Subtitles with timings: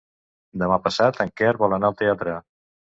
[0.61, 2.39] Demà passat en Quer vol anar al teatre.